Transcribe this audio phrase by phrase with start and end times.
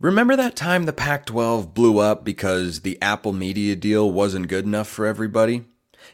[0.00, 4.64] Remember that time the Pac 12 blew up because the Apple Media deal wasn't good
[4.64, 5.66] enough for everybody?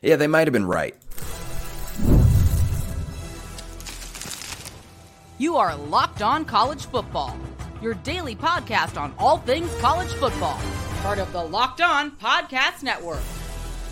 [0.02, 0.94] Yeah, they might have been right.
[5.38, 7.38] You are Locked On College Football,
[7.80, 10.60] your daily podcast on all things college football.
[11.00, 13.22] Part of the Locked On Podcast Network.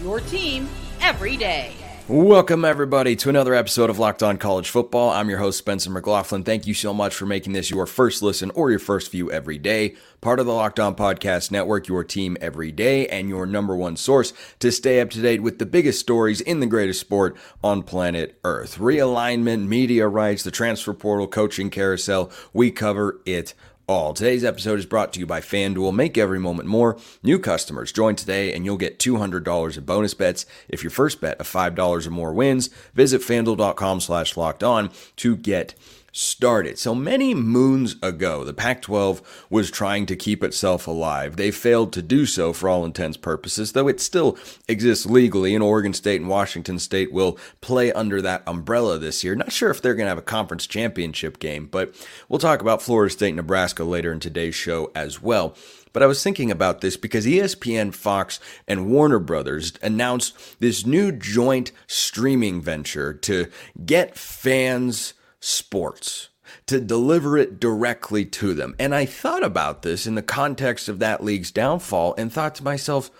[0.02, 0.68] Your team
[1.00, 1.73] every day.
[2.09, 5.11] Welcome, everybody, to another episode of Locked On College Football.
[5.11, 6.42] I'm your host, Spencer McLaughlin.
[6.42, 9.59] Thank you so much for making this your first listen or your first view every
[9.59, 9.95] day.
[10.23, 13.95] Part of the Locked On Podcast Network, your team every day, and your number one
[13.95, 17.82] source to stay up to date with the biggest stories in the greatest sport on
[17.82, 18.79] planet Earth.
[18.79, 23.52] Realignment, media rights, the transfer portal, coaching carousel, we cover it
[23.88, 24.12] all.
[24.12, 25.95] Today's episode is brought to you by FanDuel.
[25.95, 26.98] Make every moment more.
[27.23, 31.41] New customers join today and you'll get $200 in bonus bets if your first bet
[31.41, 32.69] of $5 or more wins.
[32.95, 35.74] Visit fanduel.com slash locked on to get
[36.18, 36.78] started.
[36.78, 41.36] So many moons ago, the Pac 12 was trying to keep itself alive.
[41.36, 45.62] They failed to do so for all intents purposes, though it still exists legally, and
[45.62, 49.37] Oregon State and Washington State will play under that umbrella this year.
[49.37, 51.95] Not sure if they're going to have a conference championship game, but
[52.28, 55.54] we'll talk about Florida State Nebraska later in today's show as well.
[55.93, 61.12] But I was thinking about this because ESPN, Fox, and Warner Brothers announced this new
[61.12, 63.48] joint streaming venture to
[63.87, 66.28] get fans sports
[66.66, 68.75] to deliver it directly to them.
[68.78, 72.64] And I thought about this in the context of that league's downfall and thought to
[72.64, 73.10] myself,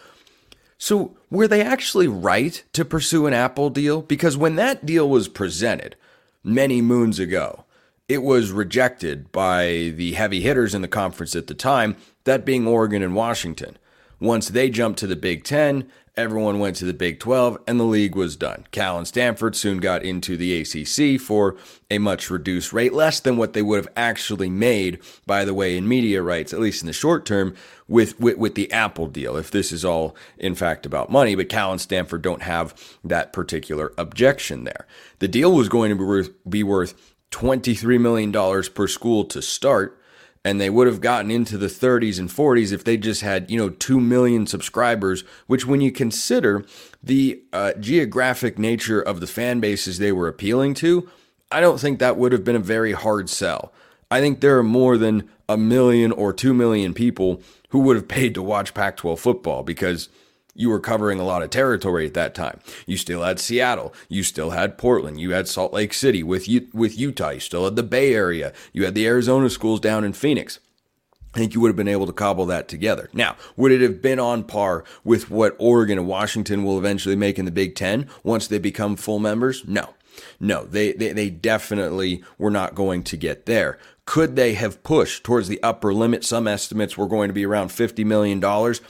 [0.79, 4.01] so were they actually right to pursue an Apple deal?
[4.01, 5.97] Because when that deal was presented
[6.45, 7.65] many moons ago,
[8.09, 12.67] it was rejected by the heavy hitters in the conference at the time, that being
[12.67, 13.77] Oregon and Washington.
[14.21, 17.85] Once they jumped to the Big Ten, everyone went to the Big 12 and the
[17.85, 18.67] league was done.
[18.73, 21.57] Cal and Stanford soon got into the ACC for
[21.93, 25.77] a much reduced rate, less than what they would have actually made, by the way,
[25.77, 27.55] in media rights, at least in the short term,
[27.87, 31.37] with, with, with the Apple deal, if this is all in fact about money.
[31.37, 32.75] But Cal and Stanford don't have
[33.05, 34.89] that particular objection there.
[35.21, 38.33] The deal was going to be worth, be worth $23 million
[38.75, 39.98] per school to start
[40.45, 43.59] and they would have gotten into the 30s and 40s if they just had, you
[43.59, 46.65] know, 2 million subscribers, which when you consider
[47.03, 51.09] the uh, geographic nature of the fan bases they were appealing to,
[51.51, 53.73] I don't think that would have been a very hard sell.
[54.11, 58.09] I think there are more than a million or 2 million people who would have
[58.09, 60.09] paid to watch Pac 12 football because
[60.59, 62.61] you were covering a lot of territory at that time.
[62.85, 66.69] You still had Seattle, you still had Portland, you had Salt Lake City with U-
[66.75, 70.13] with Utah, you still had the Bay Area, you had the Arizona schools down in
[70.13, 70.59] Phoenix.
[71.35, 73.09] I think you would have been able to cobble that together.
[73.13, 77.39] Now, would it have been on par with what Oregon and Washington will eventually make
[77.39, 79.63] in the Big Ten once they become full members?
[79.67, 79.95] No.
[80.41, 83.79] No, they, they, they definitely were not going to get there.
[84.09, 86.25] Could they have pushed towards the upper limit?
[86.25, 88.41] Some estimates were going to be around $50 million.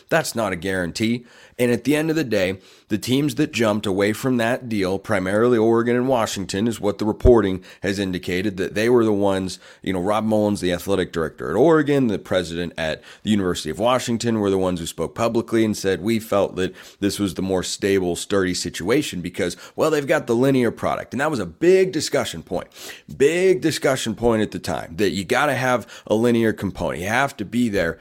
[0.08, 1.26] That's not a guarantee.
[1.58, 4.96] And at the end of the day, the teams that jumped away from that deal,
[4.98, 9.58] primarily Oregon and Washington, is what the reporting has indicated that they were the ones,
[9.82, 13.80] you know, Rob Mullens, the athletic director at Oregon, the president at the University of
[13.80, 17.42] Washington, were the ones who spoke publicly and said, we felt that this was the
[17.42, 21.12] more stable, sturdy situation because, well, they've got the linear product.
[21.12, 22.68] And that was a big discussion point.
[23.16, 27.02] Big discussion point at the time you got to have a linear component.
[27.02, 27.98] You have to be there.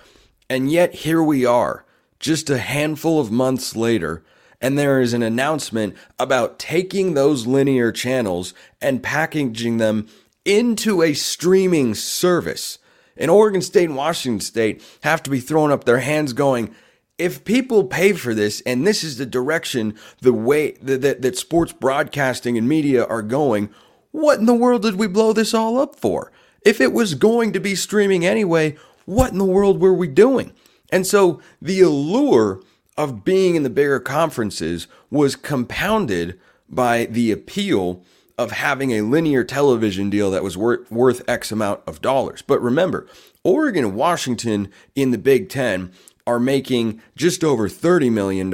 [0.50, 1.86] And yet here we are
[2.20, 4.24] just a handful of months later,
[4.60, 10.08] and there is an announcement about taking those linear channels and packaging them
[10.46, 12.80] into a streaming service.
[13.18, 16.74] And Oregon State and Washington State have to be throwing up their hands going,
[17.18, 21.38] if people pay for this and this is the direction the way that, that, that,
[21.38, 23.70] sports broadcasting and media are going
[24.12, 26.32] what in the world did we blow this all up for
[26.64, 28.76] if it was going to be streaming anyway
[29.06, 30.54] what in the world were we doing
[30.92, 32.62] and so the allure
[32.98, 38.04] of being in the bigger conferences was compounded by the appeal
[38.38, 42.42] of having a linear television deal that was worth, worth X amount of dollars.
[42.42, 43.08] But remember,
[43.44, 45.92] Oregon and Washington in the Big Ten
[46.28, 48.54] are making just over $30 million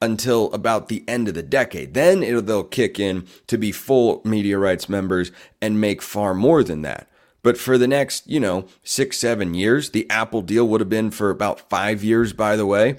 [0.00, 1.94] until about the end of the decade.
[1.94, 6.82] Then they'll kick in to be full media rights members and make far more than
[6.82, 7.08] that.
[7.42, 11.10] But for the next, you know, six, seven years, the Apple deal would have been
[11.10, 12.96] for about five years, by the way.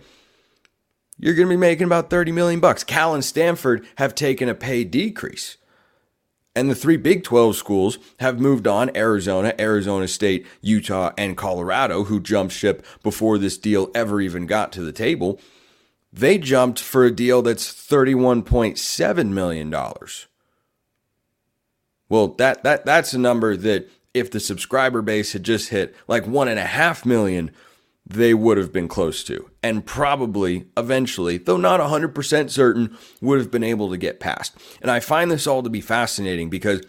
[1.18, 2.84] You're going to be making about 30 million bucks.
[2.84, 5.58] Cal and Stanford have taken a pay decrease.
[6.56, 12.04] And the three Big 12 schools have moved on Arizona, Arizona State, Utah, and Colorado,
[12.04, 15.40] who jumped ship before this deal ever even got to the table.
[16.12, 19.74] They jumped for a deal that's $31.7 million.
[22.08, 26.26] Well, that, that, that's a number that if the subscriber base had just hit like
[26.28, 27.52] one and a half million,
[28.06, 33.50] they would have been close to, and probably eventually, though not 100% certain, would have
[33.50, 34.58] been able to get past.
[34.82, 36.82] And I find this all to be fascinating because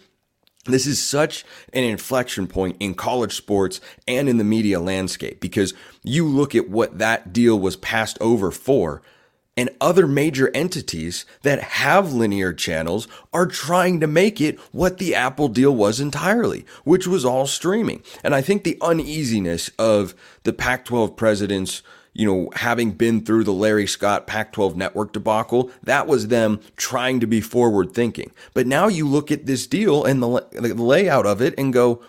[0.65, 5.73] this is such an inflection point in college sports and in the media landscape because
[6.03, 9.01] you look at what that deal was passed over for
[9.57, 15.15] and other major entities that have linear channels are trying to make it what the
[15.15, 18.03] Apple deal was entirely, which was all streaming.
[18.23, 20.13] And I think the uneasiness of
[20.43, 25.13] the Pac 12 presidents, you know, having been through the Larry Scott Pac 12 network
[25.13, 28.31] debacle, that was them trying to be forward thinking.
[28.53, 32.03] But now you look at this deal and the, the layout of it and go,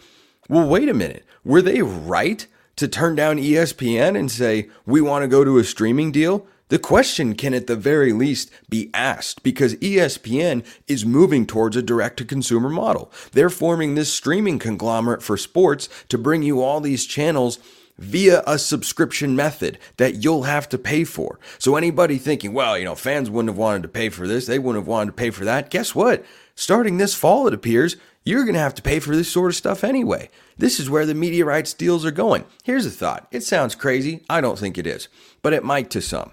[0.49, 1.25] well, wait a minute.
[1.45, 2.45] Were they right
[2.75, 6.47] to turn down ESPN and say, we want to go to a streaming deal?
[6.69, 11.83] The question can at the very least be asked because ESPN is moving towards a
[11.83, 13.13] direct to consumer model.
[13.31, 17.61] They're forming this streaming conglomerate for sports to bring you all these channels
[17.99, 21.39] via a subscription method that you'll have to pay for.
[21.59, 24.59] So anybody thinking, well, you know, fans wouldn't have wanted to pay for this, they
[24.59, 25.71] wouldn't have wanted to pay for that.
[25.71, 26.25] Guess what?
[26.57, 29.57] Starting this fall, it appears you're going to have to pay for this sort of
[29.57, 30.29] stuff anyway.
[30.59, 32.45] This is where the media rights deals are going.
[32.65, 33.29] Here's a thought.
[33.31, 34.25] It sounds crazy.
[34.29, 35.07] I don't think it is,
[35.43, 36.33] but it might to some.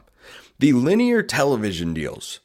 [0.59, 2.39] The linear television deals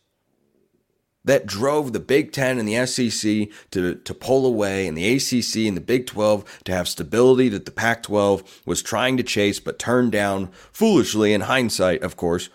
[1.24, 5.68] that drove the Big Ten and the SEC to, to pull away and the ACC
[5.68, 9.60] and the Big 12 to have stability that the Pac 12 was trying to chase
[9.60, 12.48] but turned down foolishly in hindsight, of course.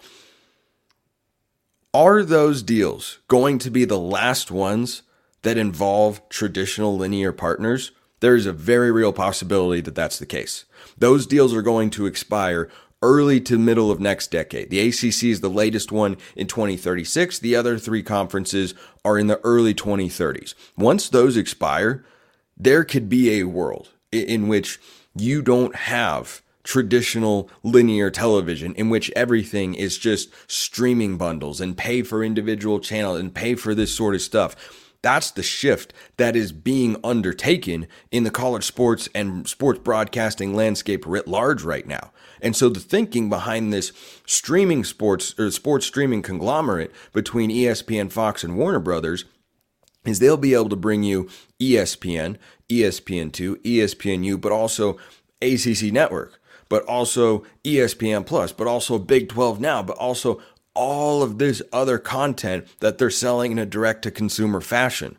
[1.94, 5.03] Are those deals going to be the last ones
[5.44, 7.91] that involve traditional linear partners?
[8.21, 10.65] There is a very real possibility that that's the case.
[10.97, 12.69] Those deals are going to expire
[13.03, 14.69] early to middle of next decade.
[14.69, 17.38] The ACC is the latest one in 2036.
[17.38, 18.73] The other three conferences
[19.03, 20.55] are in the early 2030s.
[20.77, 22.05] Once those expire,
[22.57, 24.79] there could be a world in which
[25.15, 32.01] you don't have traditional linear television in which everything is just streaming bundles and pay
[32.01, 34.82] for individual channels and pay for this sort of stuff.
[35.03, 41.05] That's the shift that is being undertaken in the college sports and sports broadcasting landscape
[41.05, 42.11] writ large right now.
[42.41, 43.91] And so the thinking behind this
[44.25, 49.25] streaming sports or sports streaming conglomerate between ESPN, Fox, and Warner Brothers
[50.05, 51.29] is they'll be able to bring you
[51.59, 52.38] ESPN,
[52.69, 54.97] ESPN2, ESPNU, but also
[55.41, 56.39] ACC Network,
[56.69, 60.41] but also ESPN Plus, but also Big 12 Now, but also
[60.74, 65.18] all of this other content that they're selling in a direct to consumer fashion.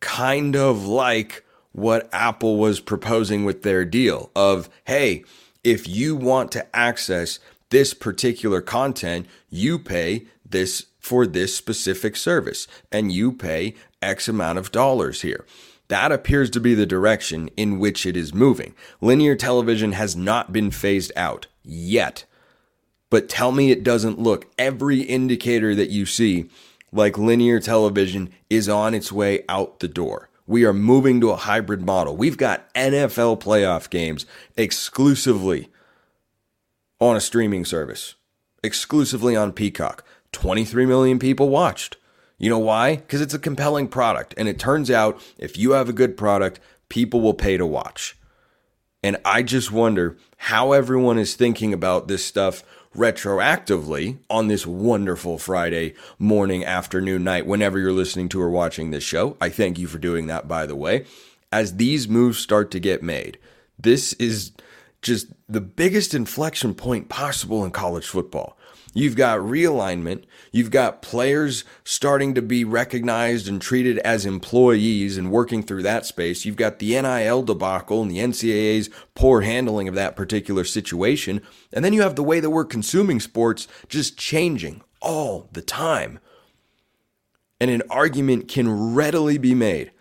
[0.00, 5.24] Kind of like what Apple was proposing with their deal of, hey,
[5.62, 7.38] if you want to access
[7.70, 14.58] this particular content, you pay this for this specific service and you pay X amount
[14.58, 15.46] of dollars here.
[15.88, 18.74] That appears to be the direction in which it is moving.
[19.00, 22.24] Linear television has not been phased out yet.
[23.10, 26.48] But tell me it doesn't look every indicator that you see
[26.92, 30.28] like linear television is on its way out the door.
[30.46, 32.16] We are moving to a hybrid model.
[32.16, 34.26] We've got NFL playoff games
[34.56, 35.68] exclusively
[37.00, 38.16] on a streaming service,
[38.62, 40.04] exclusively on Peacock.
[40.32, 41.96] 23 million people watched.
[42.38, 42.96] You know why?
[42.96, 44.34] Because it's a compelling product.
[44.36, 46.58] And it turns out if you have a good product,
[46.88, 48.16] people will pay to watch.
[49.02, 52.62] And I just wonder how everyone is thinking about this stuff
[52.94, 59.04] retroactively on this wonderful Friday morning, afternoon, night, whenever you're listening to or watching this
[59.04, 59.36] show.
[59.40, 61.06] I thank you for doing that, by the way.
[61.52, 63.38] As these moves start to get made,
[63.78, 64.52] this is
[65.02, 68.56] just the biggest inflection point possible in college football.
[68.92, 70.24] You've got realignment.
[70.50, 76.06] You've got players starting to be recognized and treated as employees and working through that
[76.06, 76.44] space.
[76.44, 81.40] You've got the NIL debacle and the NCAA's poor handling of that particular situation.
[81.72, 86.18] And then you have the way that we're consuming sports just changing all the time.
[87.60, 89.92] And an argument can readily be made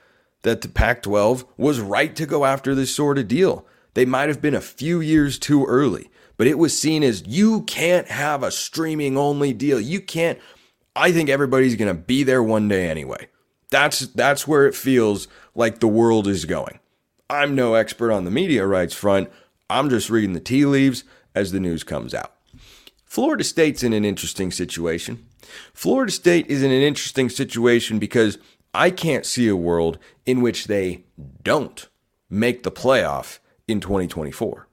[0.42, 3.68] that the Pac 12 was right to go after this sort of deal.
[3.94, 7.64] They might have been a few years too early but it was seen as you
[7.64, 9.78] can't have a streaming only deal.
[9.78, 10.40] You can't.
[10.96, 13.28] I think everybody's going to be there one day anyway.
[13.72, 16.80] That's that's where it feels like the world is going.
[17.30, 19.30] I'm no expert on the media rights front.
[19.70, 21.04] I'm just reading the tea leaves
[21.36, 22.34] as the news comes out.
[23.04, 25.28] Florida State's in an interesting situation.
[25.74, 28.38] Florida State is in an interesting situation because
[28.74, 31.04] I can't see a world in which they
[31.44, 31.86] don't
[32.30, 34.68] make the playoff in 2024.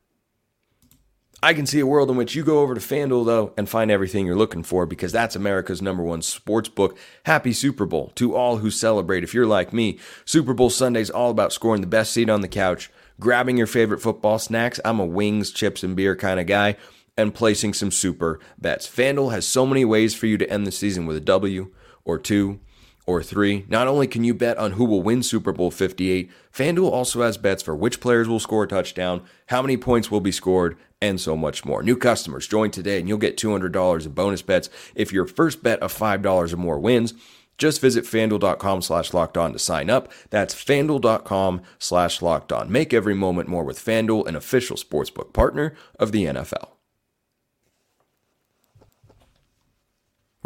[1.43, 3.91] I can see a world in which you go over to FanDuel, though, and find
[3.91, 6.97] everything you're looking for because that's America's number one sports book.
[7.25, 9.23] Happy Super Bowl to all who celebrate.
[9.23, 12.41] If you're like me, Super Bowl Sunday is all about scoring the best seat on
[12.41, 14.81] the couch, grabbing your favorite football snacks.
[14.83, 16.77] I'm a wings, chips, and beer kind of guy,
[17.19, 18.89] and placing some super bets.
[18.89, 21.71] FanDuel has so many ways for you to end the season with a W
[22.05, 22.61] or two
[23.07, 23.65] or three.
[23.69, 27.39] Not only can you bet on who will win Super Bowl 58, FanDuel also has
[27.39, 31.21] bets for which players will score a touchdown, how many points will be scored, and
[31.21, 31.83] so much more.
[31.83, 35.81] New customers join today and you'll get $200 in bonus bets if your first bet
[35.81, 37.15] of $5 or more wins.
[37.59, 40.13] Just visit fanduel.com slash locked on to sign up.
[40.31, 42.71] That's fanduel.com slash locked on.
[42.71, 46.76] Make every moment more with Fanduel, an official sportsbook partner of the NFL.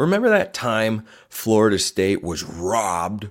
[0.01, 3.29] Remember that time Florida State was robbed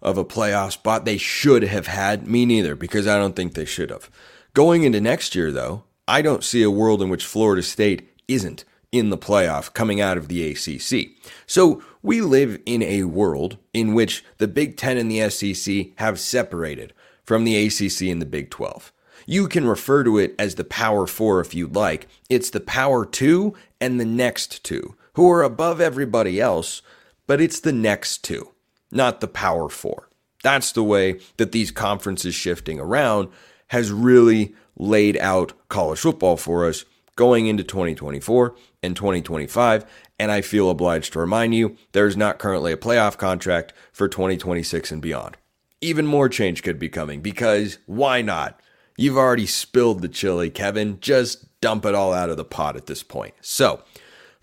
[0.00, 2.28] of a playoff spot they should have had?
[2.28, 4.08] Me neither, because I don't think they should have.
[4.52, 8.64] Going into next year, though, I don't see a world in which Florida State isn't
[8.92, 11.16] in the playoff coming out of the ACC.
[11.48, 16.20] So we live in a world in which the Big Ten and the SEC have
[16.20, 16.92] separated
[17.24, 18.92] from the ACC and the Big 12.
[19.26, 22.06] You can refer to it as the Power Four if you'd like.
[22.30, 26.82] It's the Power Two and the next two, who are above everybody else,
[27.26, 28.50] but it's the next two,
[28.90, 30.08] not the Power Four.
[30.42, 33.28] That's the way that these conferences shifting around
[33.68, 36.84] has really laid out college football for us
[37.16, 39.84] going into 2024 and 2025.
[40.18, 44.08] And I feel obliged to remind you there is not currently a playoff contract for
[44.08, 45.36] 2026 and beyond.
[45.80, 48.60] Even more change could be coming because why not?
[48.96, 50.98] You've already spilled the chili, Kevin.
[51.00, 53.34] Just dump it all out of the pot at this point.
[53.40, 53.82] So,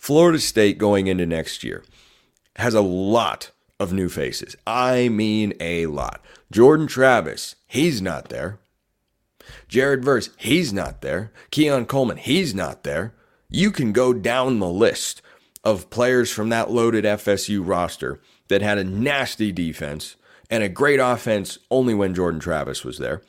[0.02, 1.84] Florida State going into next year
[2.56, 4.56] has a lot of new faces.
[4.66, 6.26] I mean, a lot.
[6.52, 8.58] Jordan Travis, he's not there.
[9.68, 11.32] Jared Verse, he's not there.
[11.52, 13.14] Keon Coleman, he's not there.
[13.48, 15.22] You can go down the list
[15.64, 20.16] of players from that loaded FSU roster that had a nasty defense
[20.50, 23.22] and a great offense only when Jordan Travis was there.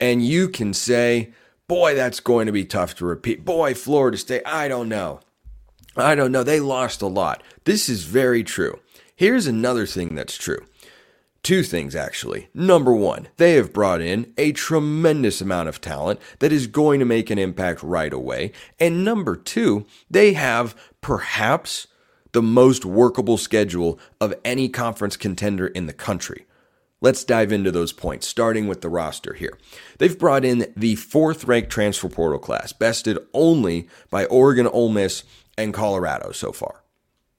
[0.00, 1.32] And you can say,
[1.68, 3.44] boy, that's going to be tough to repeat.
[3.44, 5.20] Boy, Florida State, I don't know.
[5.96, 6.42] I don't know.
[6.42, 7.42] They lost a lot.
[7.64, 8.80] This is very true.
[9.14, 10.66] Here's another thing that's true
[11.46, 12.48] Two things, actually.
[12.54, 17.06] Number one, they have brought in a tremendous amount of talent that is going to
[17.06, 18.50] make an impact right away.
[18.80, 21.86] And number two, they have perhaps
[22.32, 26.46] the most workable schedule of any conference contender in the country.
[27.00, 29.56] Let's dive into those points, starting with the roster here.
[29.98, 35.22] They've brought in the fourth ranked transfer portal class, bested only by Oregon, Ole Miss,
[35.56, 36.82] and Colorado so far.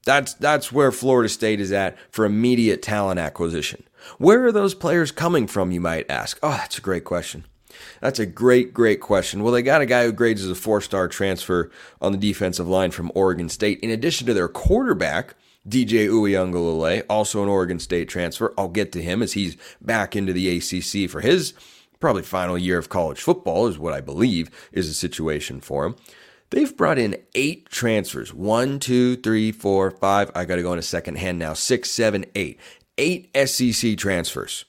[0.05, 3.83] That's, that's where Florida State is at for immediate talent acquisition.
[4.17, 6.39] Where are those players coming from, you might ask?
[6.41, 7.43] Oh, that's a great question.
[8.01, 9.43] That's a great, great question.
[9.43, 11.71] Well, they got a guy who grades as a four star transfer
[12.01, 15.35] on the defensive line from Oregon State, in addition to their quarterback.
[15.67, 18.53] DJ Uiagalelei, also an Oregon State transfer.
[18.57, 21.53] I'll get to him as he's back into the ACC for his
[21.99, 25.95] probably final year of college football, is what I believe is the situation for him.
[26.49, 30.31] They've brought in eight transfers one, two, three, four, five.
[30.33, 31.53] I got to go in a second hand now.
[31.53, 32.59] Six, seven, eight
[32.97, 34.65] eight SEC transfers.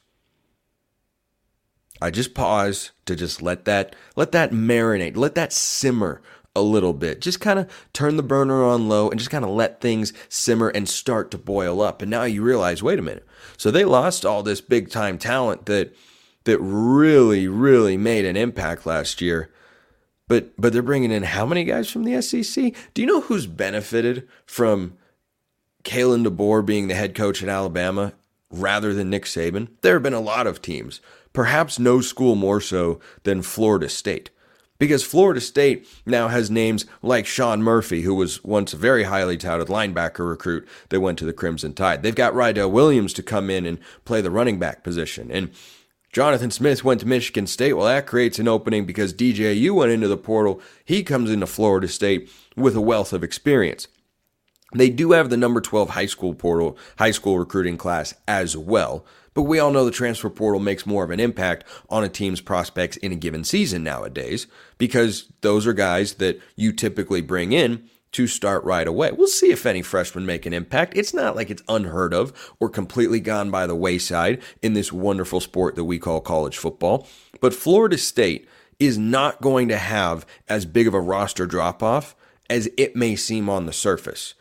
[2.00, 6.22] I just pause to just let that let that marinate, let that simmer
[6.54, 7.20] a little bit.
[7.20, 10.68] Just kind of turn the burner on low and just kind of let things simmer
[10.68, 12.02] and start to boil up.
[12.02, 13.26] And now you realize, wait a minute.
[13.56, 15.94] So they lost all this big time talent that
[16.44, 19.52] that really really made an impact last year.
[20.28, 22.74] But but they're bringing in how many guys from the SEC?
[22.94, 24.96] Do you know who's benefited from
[25.82, 28.12] Kalen DeBoer being the head coach at Alabama
[28.50, 29.68] rather than Nick Saban?
[29.80, 31.00] There have been a lot of teams,
[31.32, 34.30] perhaps no school more so than Florida State.
[34.78, 39.36] Because Florida State now has names like Shawn Murphy, who was once a very highly
[39.36, 42.04] touted linebacker recruit that went to the Crimson Tide.
[42.04, 45.32] They've got Rydell Williams to come in and play the running back position.
[45.32, 45.50] And
[46.12, 47.74] Jonathan Smith went to Michigan State.
[47.74, 50.60] Well, that creates an opening because DJU went into the portal.
[50.84, 53.88] He comes into Florida State with a wealth of experience.
[54.74, 59.04] They do have the number 12 high school portal, high school recruiting class as well.
[59.34, 62.40] But we all know the transfer portal makes more of an impact on a team's
[62.40, 64.46] prospects in a given season nowadays
[64.78, 69.12] because those are guys that you typically bring in to start right away.
[69.12, 70.96] We'll see if any freshmen make an impact.
[70.96, 75.40] It's not like it's unheard of or completely gone by the wayside in this wonderful
[75.40, 77.06] sport that we call college football.
[77.40, 78.48] But Florida State
[78.78, 82.14] is not going to have as big of a roster drop off
[82.48, 84.34] as it may seem on the surface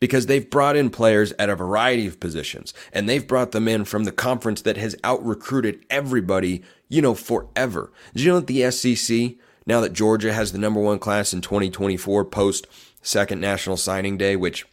[0.00, 3.84] because they've brought in players at a variety of positions and they've brought them in
[3.84, 7.92] from the conference that has out recruited everybody, you know, forever.
[8.14, 11.40] Did you know that the SEC Now that Georgia has the number one class in
[11.40, 12.66] 2024 post
[13.06, 14.66] second national signing day, which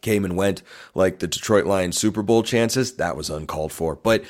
[0.00, 0.62] came and went
[0.94, 3.94] like the Detroit Lions Super Bowl chances, that was uncalled for.
[3.94, 4.24] But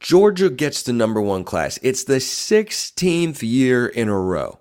[0.00, 1.78] Georgia gets the number one class.
[1.82, 4.58] It's the 16th year in a row.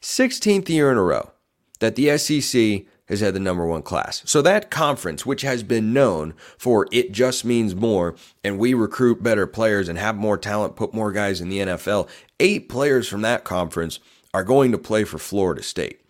[0.00, 1.32] 16th year in a row
[1.80, 4.22] that the SEC has had the number one class.
[4.24, 9.22] So that conference, which has been known for it just means more, and we recruit
[9.22, 12.08] better players and have more talent, put more guys in the NFL,
[12.40, 13.98] eight players from that conference
[14.34, 16.00] are going to play for Florida State.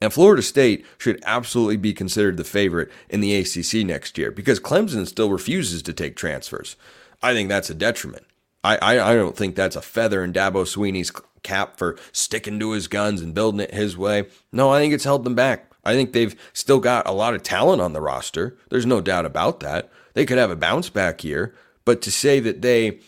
[0.00, 4.60] And Florida State should absolutely be considered the favorite in the ACC next year because
[4.60, 6.76] Clemson still refuses to take transfers.
[7.22, 8.24] I think that's a detriment.
[8.62, 11.10] I, I, I don't think that's a feather in Dabo Swinney's
[11.42, 14.26] cap for sticking to his guns and building it his way.
[14.52, 15.72] No, I think it's held them back.
[15.82, 18.58] I think they've still got a lot of talent on the roster.
[18.68, 19.90] There's no doubt about that.
[20.12, 21.54] They could have a bounce back year,
[21.86, 23.00] but to say that they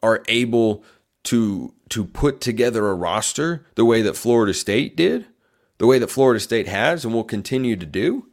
[0.00, 0.84] are able
[1.24, 5.26] to to put together a roster the way that Florida State did,
[5.78, 8.26] the way that Florida State has and will continue to do,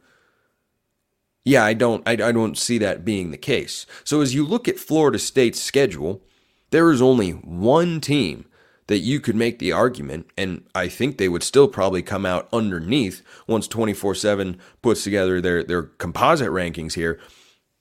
[1.44, 3.86] yeah, I don't I, I don't see that being the case.
[4.04, 6.22] So as you look at Florida State's schedule,
[6.70, 8.44] there is only one team
[8.88, 12.48] that you could make the argument, and I think they would still probably come out
[12.52, 17.18] underneath once 24 7 puts together their, their composite rankings here.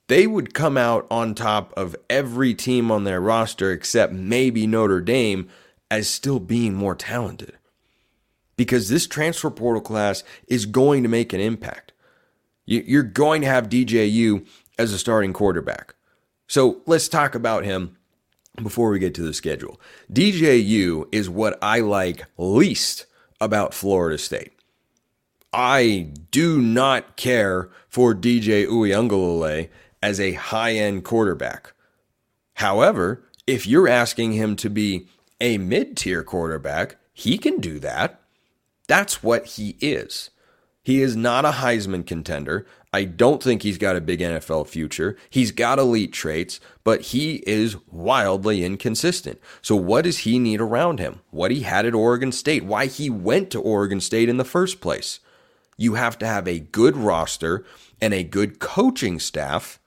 [0.08, 5.02] They would come out on top of every team on their roster except maybe Notre
[5.02, 5.50] Dame
[5.90, 7.58] as still being more talented.
[8.56, 11.92] Because this transfer portal class is going to make an impact.
[12.66, 14.46] You're going to have DJU
[14.78, 15.96] as a starting quarterback.
[16.48, 17.98] So let's talk about him
[18.62, 19.80] before we get to the schedule.
[20.12, 23.06] DJU is what I like least
[23.40, 24.54] about Florida State.
[25.54, 29.70] I do not care for DJ Uiagalelei
[30.04, 31.74] as a high-end quarterback.
[32.56, 35.08] However, if you're asking him to be
[35.40, 38.22] a mid-tier quarterback, he can do that.
[38.88, 40.30] That's what he is.
[40.82, 42.66] He is not a Heisman contender.
[42.94, 45.18] I don't think he's got a big NFL future.
[45.30, 49.42] He's got elite traits, but he is wildly inconsistent.
[49.62, 51.20] So, what does he need around him?
[51.30, 52.64] What he had at Oregon State?
[52.64, 55.20] Why he went to Oregon State in the first place?
[55.76, 57.66] You have to have a good roster
[58.00, 59.80] and a good coaching staff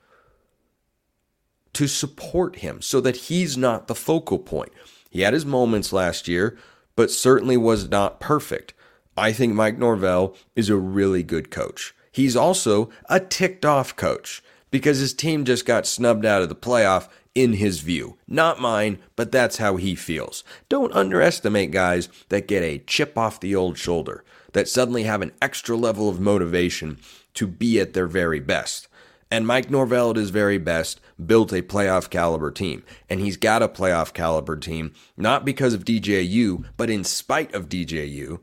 [1.72, 4.72] to support him so that he's not the focal point.
[5.10, 6.56] He had his moments last year,
[6.96, 8.72] but certainly was not perfect.
[9.16, 11.94] I think Mike Norvell is a really good coach.
[12.12, 16.54] He's also a ticked off coach because his team just got snubbed out of the
[16.54, 18.16] playoff in his view.
[18.26, 20.42] Not mine, but that's how he feels.
[20.68, 25.32] Don't underestimate guys that get a chip off the old shoulder, that suddenly have an
[25.40, 26.98] extra level of motivation
[27.34, 28.88] to be at their very best.
[29.30, 32.82] And Mike Norvell at his very best built a playoff caliber team.
[33.08, 37.68] And he's got a playoff caliber team, not because of DJU, but in spite of
[37.68, 38.40] DJU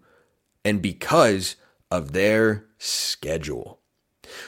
[0.63, 1.57] and because
[1.91, 3.79] of their schedule.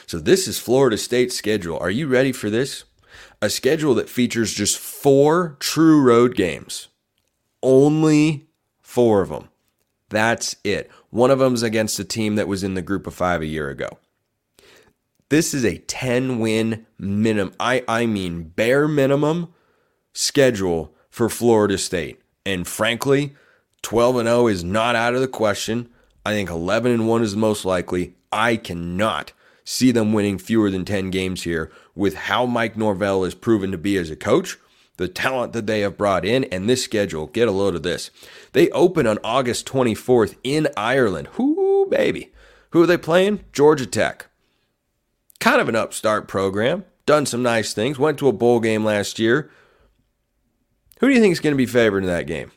[0.06, 1.78] So, this is Florida State's schedule.
[1.78, 2.84] Are you ready for this?
[3.40, 6.88] A schedule that features just four true road games.
[7.62, 8.46] Only
[8.82, 9.48] four of them.
[10.10, 10.90] That's it.
[11.10, 13.70] One of them's against a team that was in the group of five a year
[13.70, 13.98] ago.
[15.30, 19.54] This is a 10 win minimum, I, I mean, bare minimum
[20.12, 22.20] schedule for Florida State.
[22.44, 23.36] And frankly,
[23.82, 25.88] 12 and 0 is not out of the question.
[26.26, 28.14] I think 11 and 1 is most likely.
[28.32, 33.36] I cannot see them winning fewer than 10 games here with how Mike Norvell is
[33.36, 34.58] proven to be as a coach,
[34.96, 37.28] the talent that they have brought in, and this schedule.
[37.28, 38.10] Get a load of this.
[38.52, 41.28] They open on August 24th in Ireland.
[41.38, 42.32] Whoo, baby.
[42.70, 43.44] Who are they playing?
[43.52, 44.26] Georgia Tech.
[45.40, 46.84] Kind of an upstart program.
[47.06, 47.98] Done some nice things.
[47.98, 49.50] Went to a bowl game last year.
[51.00, 52.52] Who do you think is going to be favored in that game?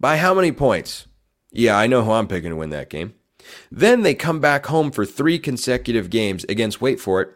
[0.00, 1.06] By how many points?
[1.52, 3.14] Yeah, I know who I'm picking to win that game.
[3.70, 7.30] Then they come back home for three consecutive games against, wait for it,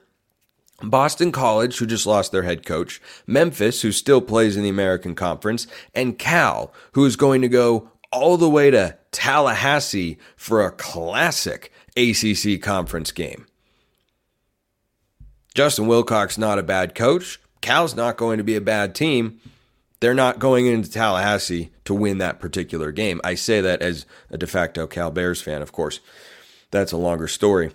[0.83, 5.15] Boston College, who just lost their head coach, Memphis, who still plays in the American
[5.15, 10.71] Conference, and Cal, who is going to go all the way to Tallahassee for a
[10.71, 13.47] classic ACC conference game.
[15.59, 17.41] Justin Wilcox not a bad coach.
[17.61, 19.41] Cal's not going to be a bad team
[20.01, 23.21] they're not going into Tallahassee to win that particular game.
[23.25, 26.01] I say that as a de facto Cal Bears fan, of course.
[26.71, 27.73] That's a longer story.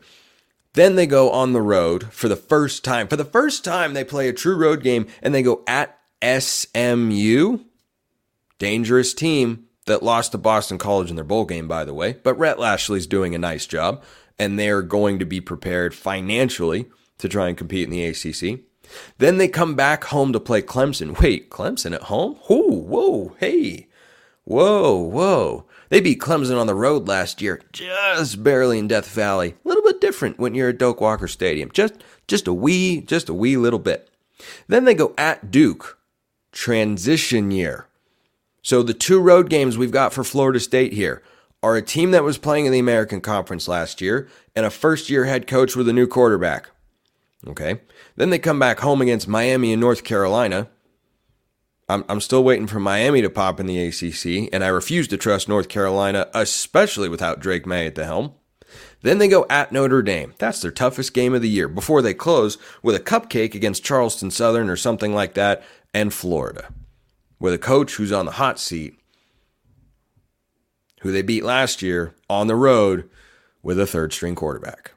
[0.73, 3.07] Then they go on the road for the first time.
[3.07, 7.59] For the first time, they play a true road game and they go at SMU.
[8.59, 12.13] Dangerous team that lost to Boston College in their bowl game, by the way.
[12.23, 14.01] But Rhett Lashlee's doing a nice job,
[14.39, 16.85] and they're going to be prepared financially
[17.23, 18.59] to try and compete in the ACC.
[19.17, 21.19] Then they come back home to play Clemson.
[21.21, 22.35] Wait, Clemson at home?
[22.47, 23.87] Whoa, whoa, hey.
[24.43, 25.65] Whoa, whoa.
[25.87, 29.55] They beat Clemson on the road last year, just barely in Death Valley.
[29.63, 31.71] A little bit different when you're at Doak Walker Stadium.
[31.71, 31.93] Just
[32.27, 34.09] just a wee, just a wee little bit.
[34.67, 35.97] Then they go at Duke.
[36.51, 37.87] Transition year.
[38.61, 41.23] So the two road games we've got for Florida State here
[41.63, 45.09] are a team that was playing in the American Conference last year and a first
[45.09, 46.69] year head coach with a new quarterback.
[47.47, 47.81] Okay.
[48.15, 50.69] Then they come back home against Miami and North Carolina.
[51.89, 55.17] I'm, I'm still waiting for Miami to pop in the ACC, and I refuse to
[55.17, 58.33] trust North Carolina, especially without Drake Maye at the helm.
[59.01, 60.33] Then they go at Notre Dame.
[60.37, 64.31] That's their toughest game of the year before they close with a cupcake against Charleston
[64.31, 66.69] Southern or something like that and Florida,
[67.37, 68.97] with a coach who's on the hot seat,
[71.01, 73.09] who they beat last year on the road
[73.61, 74.93] with a third string quarterback.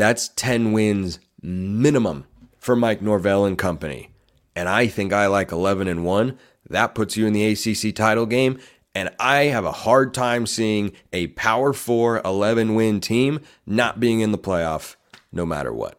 [0.00, 2.24] That's 10 wins minimum
[2.56, 4.08] for Mike Norvell and company.
[4.56, 6.38] And I think I like 11 and 1.
[6.70, 8.58] That puts you in the ACC title game.
[8.94, 14.20] And I have a hard time seeing a Power 4 11 win team not being
[14.20, 14.96] in the playoff
[15.32, 15.98] no matter what.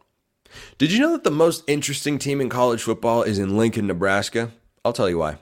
[0.79, 4.51] Did you know that the most interesting team in college football is in Lincoln, Nebraska?
[4.83, 5.37] I'll tell you why.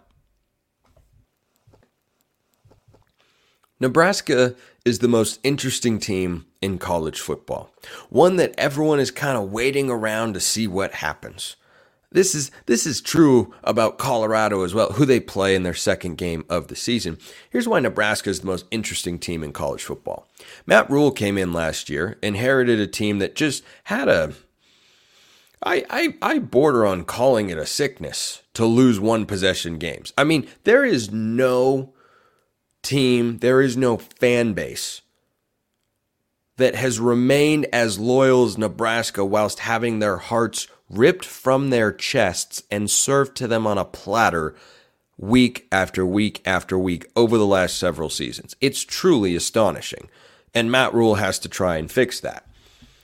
[3.79, 7.73] Nebraska is the most interesting team in college football.
[8.09, 11.55] One that everyone is kind of waiting around to see what happens.
[12.11, 16.17] This is this is true about Colorado as well, who they play in their second
[16.17, 17.19] game of the season.
[17.51, 20.27] Here's why Nebraska is the most interesting team in college football.
[20.65, 24.33] Matt Rhule came in last year, inherited a team that just had a
[25.61, 30.13] I, I, I border on calling it a sickness to lose one possession games.
[30.17, 31.93] I mean, there is no
[32.81, 35.01] team, there is no fan base
[36.57, 42.63] that has remained as loyal as Nebraska whilst having their hearts ripped from their chests
[42.69, 44.55] and served to them on a platter
[45.17, 48.55] week after week after week over the last several seasons.
[48.61, 50.09] It's truly astonishing.
[50.53, 52.45] And Matt Rhule has to try and fix that.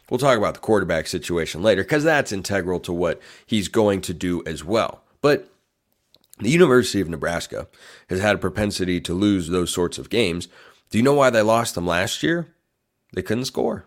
[0.09, 4.13] We'll talk about the quarterback situation later because that's integral to what he's going to
[4.13, 5.03] do as well.
[5.21, 5.49] But
[6.39, 7.67] the University of Nebraska
[8.10, 10.48] has had a propensity to lose those sorts of games.
[10.89, 12.54] Do you know why they lost them last year?
[13.13, 13.86] They couldn't score.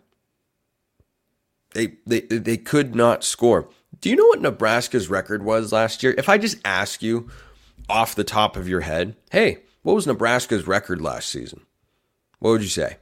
[1.75, 3.69] They, they, they could not score.
[4.01, 6.15] Do you know what Nebraska's record was last year?
[6.17, 7.29] If I just ask you
[7.89, 11.63] off the top of your head, hey, what was Nebraska's record last season?
[12.39, 12.99] What would you say?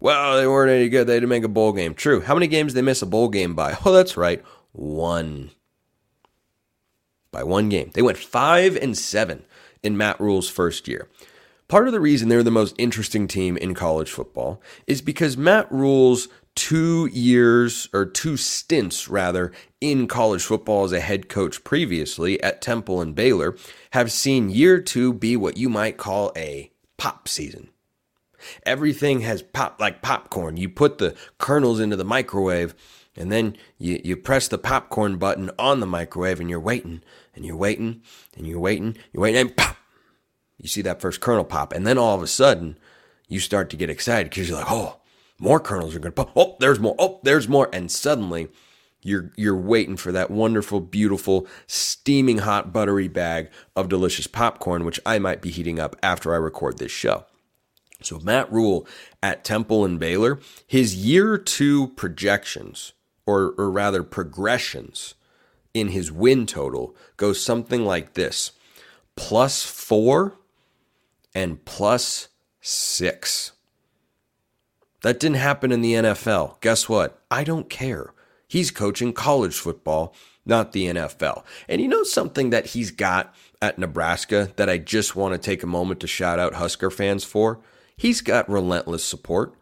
[0.00, 1.06] Well, they weren't any good.
[1.06, 1.94] They didn't make a bowl game.
[1.94, 2.22] True.
[2.22, 3.76] How many games did they miss a bowl game by?
[3.84, 4.42] Oh, that's right.
[4.72, 5.50] One.
[7.32, 7.90] By one game.
[7.94, 9.44] They went five and seven
[9.82, 11.08] in Matt Rhule's first year.
[11.68, 15.70] Part of the reason they're the most interesting team in college football is because Matt
[15.70, 22.42] Rhule's two years or two stints rather in college football as a head coach previously
[22.42, 23.56] at Temple and Baylor
[23.92, 27.68] have seen year two be what you might call a pop season.
[28.64, 30.56] Everything has popped like popcorn.
[30.56, 32.74] You put the kernels into the microwave
[33.16, 37.02] and then you, you press the popcorn button on the microwave and you're waiting
[37.34, 38.02] and you're waiting
[38.36, 39.76] and you're waiting, you're waiting and pop!
[40.58, 41.72] You see that first kernel pop.
[41.72, 42.78] And then all of a sudden
[43.28, 45.00] you start to get excited because you're like, oh,
[45.38, 46.32] more kernels are going to pop.
[46.36, 46.94] Oh, there's more.
[46.98, 47.68] Oh, there's more.
[47.72, 48.48] And suddenly
[49.02, 55.00] you're you're waiting for that wonderful, beautiful, steaming hot buttery bag of delicious popcorn, which
[55.06, 57.24] I might be heating up after I record this show.
[58.02, 58.86] So Matt Rhule
[59.22, 62.92] at Temple and Baylor, his year two projections,
[63.26, 65.14] or or rather progressions
[65.72, 68.52] in his win total goes something like this:
[69.16, 70.38] plus four
[71.34, 72.28] and plus
[72.60, 73.52] six.
[75.02, 76.60] That didn't happen in the NFL.
[76.60, 77.22] Guess what?
[77.30, 78.12] I don't care.
[78.46, 81.44] He's coaching college football, not the NFL.
[81.68, 85.62] And you know something that he's got at Nebraska that I just want to take
[85.62, 87.60] a moment to shout out Husker fans for?
[87.96, 89.54] He's got relentless support.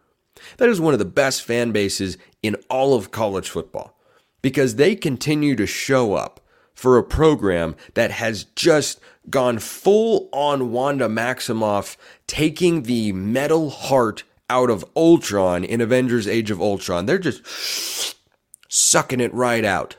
[0.57, 3.97] That is one of the best fan bases in all of college football
[4.41, 6.39] because they continue to show up
[6.73, 8.99] for a program that has just
[9.29, 16.51] gone full on Wanda Maximoff, taking the metal heart out of Ultron in Avengers Age
[16.51, 17.05] of Ultron.
[17.05, 18.15] They're just
[18.69, 19.97] sucking it right out.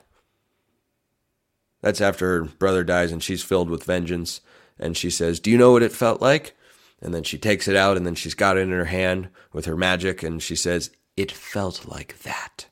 [1.83, 4.41] That's after her brother dies and she's filled with vengeance.
[4.79, 6.57] And she says, Do you know what it felt like?
[7.01, 9.65] And then she takes it out and then she's got it in her hand with
[9.65, 12.67] her magic and she says, It felt like that.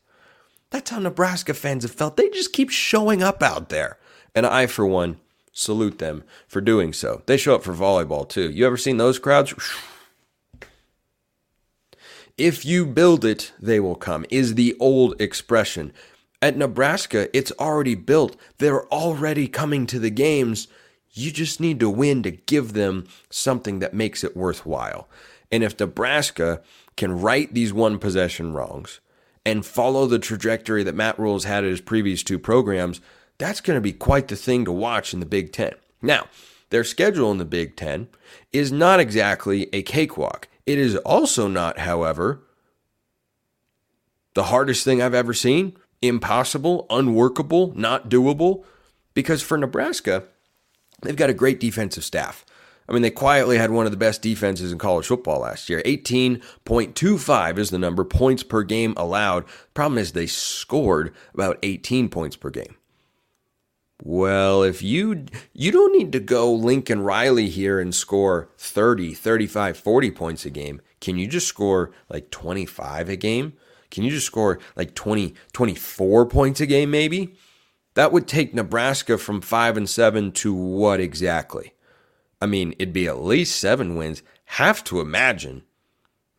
[0.70, 2.16] That's how Nebraska fans have felt.
[2.16, 3.98] They just keep showing up out there.
[4.34, 5.18] And I, for one,
[5.52, 7.22] salute them for doing so.
[7.26, 8.50] They show up for volleyball too.
[8.50, 9.54] You ever seen those crowds?
[12.36, 15.92] If you build it, they will come, is the old expression.
[16.40, 18.36] At Nebraska, it's already built.
[18.58, 20.68] They're already coming to the games.
[21.12, 25.08] You just need to win to give them something that makes it worthwhile.
[25.50, 26.60] And if Nebraska
[26.96, 29.00] can right these one possession wrongs
[29.44, 33.00] and follow the trajectory that Matt Rhule's had at his previous two programs,
[33.38, 35.72] that's going to be quite the thing to watch in the Big Ten.
[36.02, 36.26] Now,
[36.70, 38.08] their schedule in the Big Ten
[38.52, 40.48] is not exactly a cakewalk.
[40.66, 42.42] It is also not, however,
[44.34, 48.64] the hardest thing I've ever seen, impossible, unworkable, not doable,
[49.14, 50.24] because for Nebraska,
[51.02, 52.44] they've got a great defensive staff.
[52.88, 55.82] I mean, they quietly had one of the best defenses in college football last year.
[55.84, 59.44] 18.25 is the number points per game allowed.
[59.74, 62.76] Problem is, they scored about 18 points per game.
[64.02, 69.76] Well, if you you don't need to go Lincoln Riley here and score 30, 35,
[69.76, 70.80] 40 points a game.
[71.00, 73.54] Can you just score like 25 a game?
[73.90, 77.34] Can you just score like 20, 24 points a game maybe?
[77.98, 81.72] That would take Nebraska from 5 and 7 to what exactly?
[82.40, 84.22] I mean, it'd be at least 7 wins.
[84.44, 85.64] Have to imagine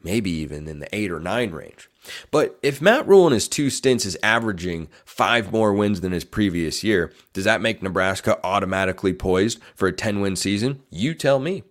[0.02, 1.90] maybe even in the 8 or 9 range.
[2.32, 6.24] But if Matt Rhule in his two stints is averaging five more wins than his
[6.24, 10.82] previous year, does that make Nebraska automatically poised for a 10 win season?
[10.90, 11.64] You tell me.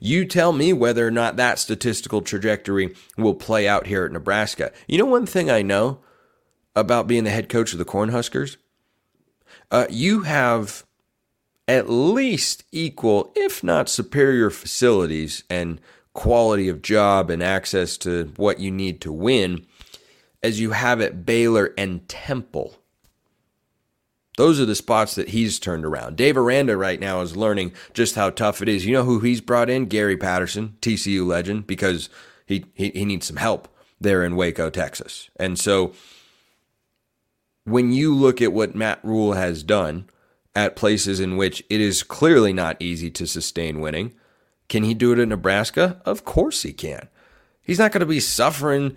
[0.00, 4.72] You tell me whether or not that statistical trajectory will play out here at Nebraska.
[4.88, 6.00] You know, one thing I know
[6.74, 8.56] about being the head coach of the Cornhuskers?
[9.70, 10.84] Uh, you have
[11.68, 15.80] at least equal, if not superior, facilities and
[16.12, 19.66] quality of job and access to what you need to win
[20.42, 22.76] as you have at Baylor and Temple.
[24.36, 26.16] Those are the spots that he's turned around.
[26.16, 28.84] Dave Aranda right now is learning just how tough it is.
[28.84, 29.86] You know who he's brought in?
[29.86, 32.10] Gary Patterson, TCU legend, because
[32.46, 33.68] he, he, he needs some help
[34.00, 35.30] there in Waco, Texas.
[35.36, 35.94] And so
[37.66, 40.08] when you look at what Matt Rhule has done
[40.54, 44.14] at places in which it is clearly not easy to sustain winning,
[44.68, 46.00] can he do it in Nebraska?
[46.04, 47.08] Of course he can.
[47.60, 48.96] He's not going to be suffering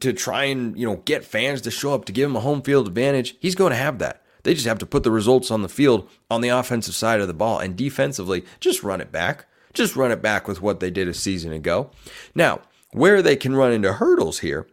[0.00, 2.62] to try and, you know, get fans to show up to give him a home
[2.62, 3.36] field advantage.
[3.38, 4.22] He's going to have that.
[4.42, 7.28] They just have to put the results on the field on the offensive side of
[7.28, 9.44] the ball and defensively just run it back.
[9.74, 11.90] Just run it back with what they did a season ago.
[12.34, 14.66] Now, where they can run into hurdles here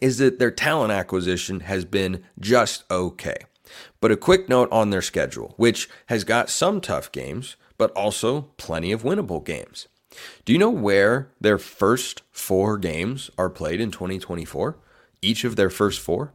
[0.00, 3.36] is that their talent acquisition has been just okay.
[4.00, 8.42] But a quick note on their schedule, which has got some tough games, but also
[8.56, 9.88] plenty of winnable games.
[10.44, 14.76] Do you know where their first four games are played in 2024?
[15.22, 16.32] Each of their first four?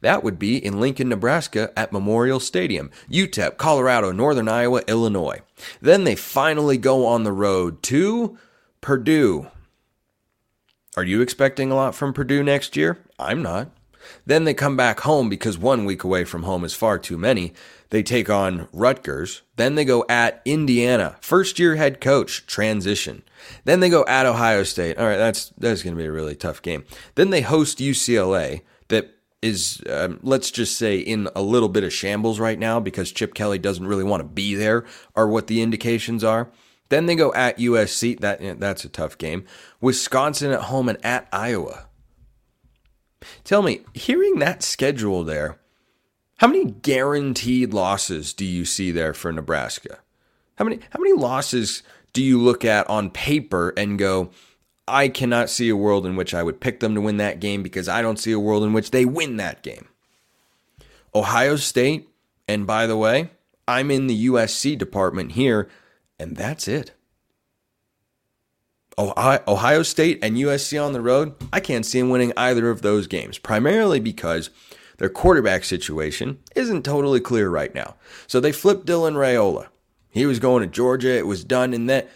[0.00, 5.40] That would be in Lincoln, Nebraska at Memorial Stadium, UTEP, Colorado, Northern Iowa, Illinois.
[5.80, 8.38] Then they finally go on the road to
[8.80, 9.48] Purdue.
[10.94, 12.98] Are you expecting a lot from Purdue next year?
[13.18, 13.70] I'm not.
[14.26, 17.54] Then they come back home because one week away from home is far too many.
[17.88, 19.42] They take on Rutgers.
[19.56, 21.16] Then they go at Indiana.
[21.20, 23.22] First year head coach, transition.
[23.64, 24.98] Then they go at Ohio State.
[24.98, 26.84] All right, that's that's going to be a really tough game.
[27.14, 29.08] Then they host UCLA that
[29.40, 33.34] is um, let's just say in a little bit of shambles right now because Chip
[33.34, 34.84] Kelly doesn't really want to be there
[35.16, 36.50] are what the indications are.
[36.92, 38.20] Then they go at USC.
[38.20, 39.46] That that's a tough game.
[39.80, 41.86] Wisconsin at home and at Iowa.
[43.44, 45.58] Tell me, hearing that schedule there,
[46.36, 50.00] how many guaranteed losses do you see there for Nebraska?
[50.56, 54.30] How many how many losses do you look at on paper and go,
[54.86, 57.62] I cannot see a world in which I would pick them to win that game
[57.62, 59.88] because I don't see a world in which they win that game.
[61.14, 62.10] Ohio State,
[62.46, 63.30] and by the way,
[63.66, 65.70] I'm in the USC department here,
[66.22, 66.92] and that's it.
[68.98, 73.06] Ohio State and USC on the road, I can't see them winning either of those
[73.06, 74.50] games, primarily because
[74.98, 77.96] their quarterback situation isn't totally clear right now.
[78.26, 79.68] So they flipped Dylan Raiola.
[80.10, 82.06] He was going to Georgia, it was done, and then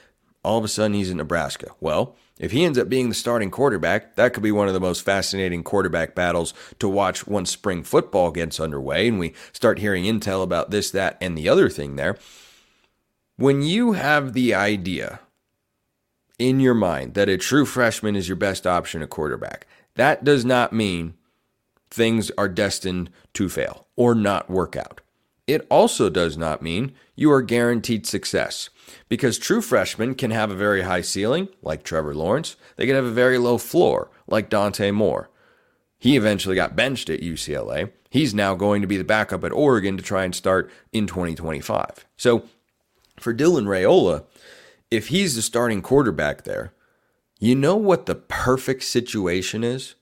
[0.44, 1.70] all of a sudden he's in Nebraska.
[1.80, 4.80] Well, if he ends up being the starting quarterback, that could be one of the
[4.80, 10.04] most fascinating quarterback battles to watch once spring football gets underway and we start hearing
[10.04, 12.18] intel about this, that, and the other thing there.
[13.38, 15.20] When you have the idea
[16.38, 20.42] in your mind that a true freshman is your best option at quarterback, that does
[20.42, 21.12] not mean
[21.90, 25.02] things are destined to fail or not work out.
[25.46, 28.70] It also does not mean you are guaranteed success
[29.10, 32.56] because true freshmen can have a very high ceiling, like Trevor Lawrence.
[32.76, 35.28] They can have a very low floor, like Dante Moore.
[35.98, 37.92] He eventually got benched at UCLA.
[38.08, 42.06] He's now going to be the backup at Oregon to try and start in 2025.
[42.16, 42.44] So
[43.18, 44.24] for Dylan Raiola,
[44.90, 46.72] if he's the starting quarterback there,
[47.38, 49.94] you know what the perfect situation is?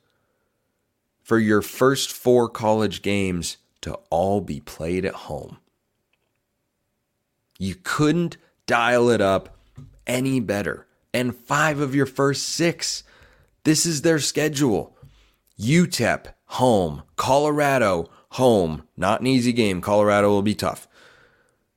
[1.22, 5.58] For your first four college games to all be played at home.
[7.58, 9.56] You couldn't dial it up
[10.06, 10.86] any better.
[11.12, 13.04] And five of your first six.
[13.64, 14.96] This is their schedule.
[15.58, 17.02] UTEP, home.
[17.16, 18.84] Colorado, home.
[18.96, 19.80] Not an easy game.
[19.80, 20.88] Colorado will be tough.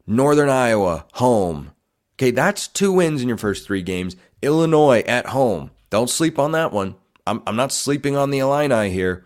[0.08, 1.72] Northern Iowa, home.
[2.16, 4.16] Okay, that's two wins in your first three games.
[4.42, 5.72] Illinois at home.
[5.90, 6.96] Don't sleep on that one.
[7.26, 9.26] I'm, I'm not sleeping on the Illini here.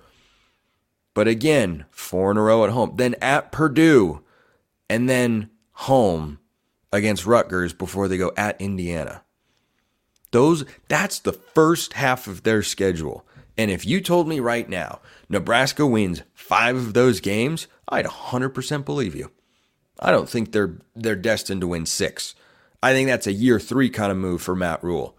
[1.13, 2.95] But again, four in a row at home.
[2.95, 4.23] Then at Purdue.
[4.89, 6.39] And then home
[6.91, 9.23] against Rutgers before they go at Indiana.
[10.31, 13.25] Those that's the first half of their schedule.
[13.57, 18.85] And if you told me right now Nebraska wins 5 of those games, I'd 100%
[18.85, 19.31] believe you.
[20.01, 22.35] I don't think they're they're destined to win 6.
[22.83, 25.15] I think that's a year 3 kind of move for Matt Rhule.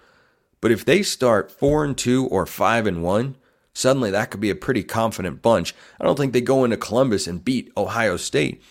[0.61, 3.37] But if they start 4 and 2 or 5 and 1,
[3.75, 5.75] suddenly that could be a pretty confident bunch.
[6.01, 8.62] I don't think they go into Columbus and beat Ohio State.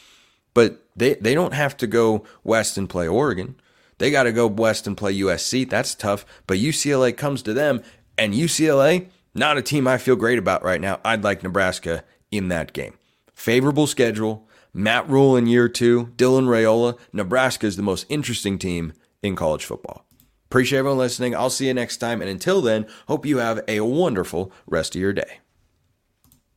[0.54, 3.56] But they, they don't have to go west and play Oregon.
[3.98, 5.70] They got to go west and play USC.
[5.70, 6.26] That's tough.
[6.48, 7.84] But UCLA comes to them,
[8.18, 11.00] and UCLA, not a team I feel great about right now.
[11.06, 12.96] I'd like Nebraska in that game.
[13.34, 14.48] Favorable schedule.
[14.74, 16.08] Matt Rhule in year two.
[16.16, 16.98] Dylan Raiola.
[17.12, 20.06] Nebraska is the most interesting team in college football.
[20.46, 21.36] Appreciate everyone listening.
[21.36, 22.22] I'll see you next time.
[22.22, 25.41] And until then, hope you have a wonderful rest of your day.